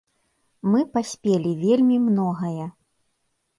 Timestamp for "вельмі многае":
1.63-2.65